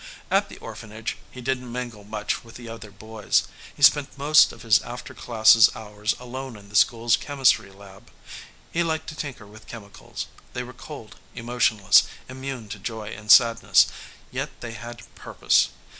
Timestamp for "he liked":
8.71-9.09